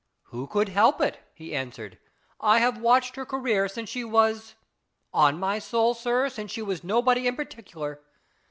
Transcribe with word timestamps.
"Who 0.31 0.47
could 0.47 0.69
help 0.69 0.99
it?" 0.99 1.19
he 1.35 1.55
answered." 1.55 1.99
I 2.41 2.57
have 2.57 2.79
watched 2.81 3.17
her 3.17 3.23
career 3.23 3.67
since 3.67 3.87
she 3.87 4.03
was 4.03 4.55
on 5.13 5.39
my 5.39 5.59
soul, 5.59 5.93
sir, 5.93 6.27
since 6.27 6.49
she 6.51 6.63
was 6.63 6.83
nobody 6.83 7.27
in 7.27 7.35
particular. 7.35 8.01